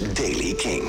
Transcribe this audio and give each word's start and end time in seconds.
is 0.00 0.12
Daily 0.12 0.54
King. 0.54 0.82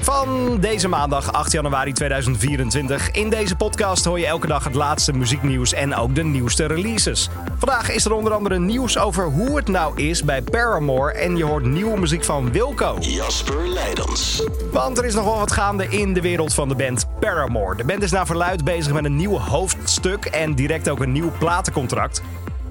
Van 0.00 0.56
deze 0.60 0.88
maandag 0.88 1.32
8 1.32 1.52
januari 1.52 1.92
2024. 1.92 3.10
In 3.10 3.30
deze 3.30 3.56
podcast 3.56 4.04
hoor 4.04 4.18
je 4.18 4.26
elke 4.26 4.46
dag 4.46 4.64
het 4.64 4.74
laatste 4.74 5.12
muzieknieuws 5.12 5.72
en 5.72 5.94
ook 5.94 6.14
de 6.14 6.24
nieuwste 6.24 6.66
releases. 6.66 7.28
Vandaag 7.58 7.90
is 7.90 8.04
er 8.04 8.12
onder 8.12 8.32
andere 8.32 8.58
nieuws 8.58 8.98
over 8.98 9.24
hoe 9.24 9.56
het 9.56 9.68
nou 9.68 10.02
is 10.02 10.24
bij 10.24 10.42
Paramore 10.42 11.12
en 11.12 11.36
je 11.36 11.44
hoort 11.44 11.64
nieuwe 11.64 11.98
muziek 11.98 12.24
van 12.24 12.52
Wilco. 12.52 12.96
Jasper 13.00 13.68
Leidens. 13.68 14.42
Want 14.72 14.98
er 14.98 15.04
is 15.04 15.14
nog 15.14 15.24
wel 15.24 15.38
wat 15.38 15.52
gaande 15.52 15.88
in 15.88 16.12
de 16.12 16.20
wereld 16.20 16.54
van 16.54 16.68
de 16.68 16.74
band 16.74 17.06
Paramore. 17.20 17.76
De 17.76 17.84
band 17.84 18.02
is 18.02 18.10
naar 18.10 18.26
verluid 18.26 18.64
bezig 18.64 18.92
met 18.92 19.04
een 19.04 19.16
nieuw 19.16 19.38
hoofdstuk 19.38 20.24
en 20.24 20.54
direct 20.54 20.88
ook 20.88 21.00
een 21.00 21.12
nieuw 21.12 21.32
platencontract. 21.38 22.22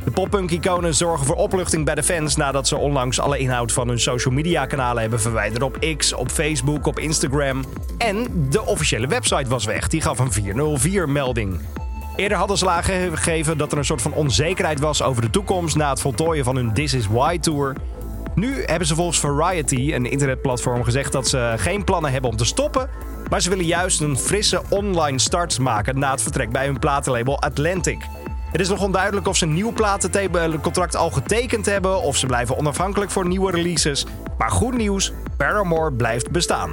De 0.04 0.12
poppunk-iconen 0.12 0.96
zorgen 0.96 1.26
voor 1.26 1.36
opluchting 1.36 1.86
bij 1.86 1.96
de 1.96 2.04
fans 2.04 2.36
nadat 2.36 2.68
ze 2.68 2.78
onlangs 2.78 3.20
alle 3.20 3.38
inhoud 3.38 3.72
van 3.72 3.88
hun 3.88 4.00
social 4.00 4.34
media 4.34 4.66
kanalen 4.66 5.02
hebben 5.02 5.22
verwijderd 5.22 5.64
op 5.64 5.78
X, 5.98 6.14
op 6.14 6.32
Facebook, 6.32 6.86
op 6.88 7.00
Instagram. 7.00 7.64
En 7.98 8.48
de 8.50 8.66
officiële 8.66 9.08
website 9.08 9.50
was 9.50 9.66
weg, 9.66 9.88
die 9.88 10.02
gaf 10.02 10.20
een 10.20 10.32
404-melding. 10.32 11.60
Eerder 12.16 12.38
hadden 12.38 12.58
ze 12.58 12.70
aangegeven 12.70 13.58
dat 13.58 13.72
er 13.72 13.78
een 13.78 13.86
soort 13.86 14.02
van 14.02 14.14
onzekerheid 14.14 14.80
was 14.80 15.04
over 15.04 15.22
de 15.22 15.30
toekomst 15.30 15.76
na 15.76 15.90
het 15.90 16.02
voltooien 16.02 16.44
van 16.44 16.56
hun 16.56 16.74
This 16.74 16.94
Is 16.94 17.08
Why 17.08 17.40
tour. 17.40 17.76
Nu 18.36 18.64
hebben 18.66 18.88
ze 18.88 18.96
volgens 18.96 19.20
Variety, 19.20 19.94
een 19.94 20.06
internetplatform, 20.06 20.84
gezegd 20.84 21.12
dat 21.12 21.28
ze 21.28 21.54
geen 21.58 21.84
plannen 21.84 22.12
hebben 22.12 22.30
om 22.30 22.38
te 22.38 22.46
stoppen. 22.46 22.90
Maar 23.30 23.42
ze 23.42 23.50
willen 23.50 23.66
juist 23.66 24.02
een 24.02 24.18
frisse 24.18 24.62
online 24.70 25.20
start 25.20 25.60
maken 25.60 26.00
na 26.00 26.12
het 26.12 26.22
vertrek 26.22 26.52
bij 26.52 26.66
hun 26.66 26.80
platenlabel 26.80 27.42
Atlantic. 27.42 28.06
Het 28.52 28.62
is 28.62 28.70
nog 28.70 28.82
onduidelijk 28.82 29.28
of 29.28 29.38
ze 29.38 29.46
een 29.46 29.54
nieuw 29.54 29.72
platencontract 29.72 30.96
al 30.96 31.10
getekend 31.10 31.66
hebben 31.66 32.02
of 32.02 32.18
ze 32.18 32.26
blijven 32.26 32.58
onafhankelijk 32.58 33.12
voor 33.12 33.28
nieuwe 33.28 33.52
releases. 33.52 34.06
Maar 34.38 34.52
goed 34.52 34.78
nieuws, 34.78 35.12
Paramore 35.38 35.94
blijft 35.94 36.32
bestaan. 36.32 36.72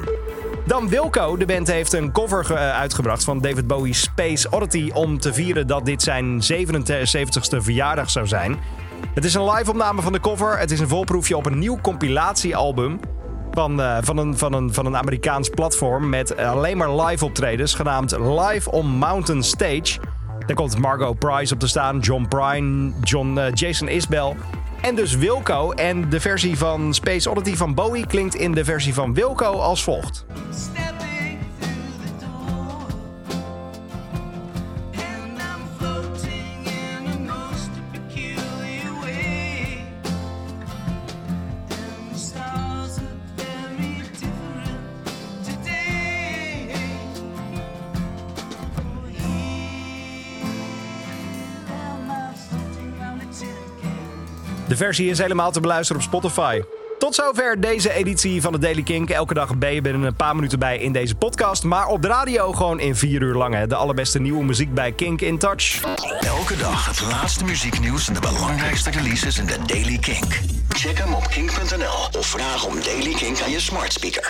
Dan 0.67 0.89
Wilco, 0.89 1.37
de 1.37 1.47
band 1.47 1.67
heeft 1.67 1.93
een 1.93 2.13
cover 2.13 2.57
uitgebracht 2.57 3.25
van 3.25 3.41
David 3.41 3.67
Bowie's 3.67 4.01
Space 4.01 4.51
Oddity 4.51 4.91
om 4.95 5.19
te 5.19 5.33
vieren 5.33 5.67
dat 5.67 5.85
dit 5.85 6.03
zijn 6.03 6.43
77ste 6.53 7.57
verjaardag 7.57 8.11
zou 8.11 8.27
zijn. 8.27 8.59
Het 9.15 9.25
is 9.25 9.35
een 9.35 9.51
live 9.51 9.71
opname 9.71 10.03
van 10.03 10.13
de 10.13 10.21
cover. 10.21 10.59
Het 10.59 10.71
is 10.71 10.81
een 10.81 10.89
volproefje 10.89 11.37
op 11.37 11.47
een 11.47 11.59
nieuw 11.59 11.79
compilatiealbum 11.81 13.01
van, 13.51 13.81
uh, 13.81 13.97
van, 14.01 14.17
een, 14.17 14.39
van, 14.39 14.53
een, 14.53 14.75
van 14.75 14.87
een 14.87 14.97
Amerikaans 14.97 15.49
platform 15.49 16.09
met 16.09 16.37
alleen 16.37 16.77
maar 16.77 17.01
live 17.01 17.25
optredens 17.25 17.75
genaamd 17.75 18.19
Live 18.19 18.71
on 18.71 18.87
Mountain 18.87 19.43
Stage. 19.43 19.99
Daar 20.47 20.57
komt 20.57 20.79
Margot 20.79 21.19
Price 21.19 21.55
op 21.55 21.61
te 21.61 21.69
staan, 21.69 21.99
John 21.99 22.27
Prine, 22.29 22.93
John, 23.03 23.39
uh, 23.39 23.45
Jason 23.53 23.89
Isbell 23.89 24.35
en 24.81 24.95
dus 24.95 25.17
Wilco. 25.17 25.71
En 25.71 26.09
de 26.09 26.21
versie 26.21 26.59
van 26.59 26.95
Space 26.95 27.31
Oddity 27.31 27.57
van 27.57 27.75
Bowie 27.75 28.07
klinkt 28.07 28.35
in 28.35 28.53
de 28.53 28.65
versie 28.65 28.95
van 28.95 29.15
Wilco 29.15 29.53
als 29.53 29.83
volgt. 29.83 30.27
De 54.69 54.77
versie 54.77 55.11
is 55.11 55.19
helemaal 55.19 55.51
te 55.51 55.61
beluisteren 55.61 56.03
op 56.03 56.09
Spotify. 56.09 56.63
Tot 56.99 57.15
zover 57.15 57.61
deze 57.61 57.93
editie 57.93 58.41
van 58.41 58.53
de 58.53 58.59
Daily 58.59 58.83
Kink. 58.83 59.11
Elke 59.11 59.35
dag 59.35 59.57
ben 59.57 59.75
je 59.75 59.81
binnen 59.81 60.03
een 60.03 60.15
paar 60.15 60.35
minuten 60.35 60.59
bij 60.59 60.79
in 60.79 60.93
deze 60.93 61.15
podcast. 61.15 61.65
Maar 61.65 61.87
op 61.87 62.03
de 62.03 62.09
radio 62.09 62.53
gewoon 62.53 62.81
in 62.81 62.97
vier 62.97 63.23
uur 63.23 63.35
lang. 63.35 63.67
De 63.67 63.75
allerbeste 63.75 64.21
nieuwe 64.21 64.45
muziek 64.45 64.75
bij 64.75 64.93
Kink 64.93 65.21
in 65.21 65.39
Touch. 65.39 65.83
Elke 66.21 66.57
dag 66.57 66.87
het 66.87 67.01
laatste 67.11 67.45
muzieknieuws 67.45 68.09
en 68.09 68.15
de 68.15 68.21
belangrijkste 68.21 68.91
releases 68.91 69.39
in 69.39 69.47
de 69.47 69.57
Daily 69.67 69.99
Kink. 69.99 70.41
Check 70.69 70.99
hem 70.99 71.15
op 71.15 71.29
kink.nl 71.29 72.19
of 72.19 72.27
vraag 72.27 72.67
om 72.67 72.75
Daily 72.83 73.15
Kink 73.15 73.41
aan 73.41 73.51
je 73.51 73.61
smart 73.61 73.93
speaker. 73.93 74.27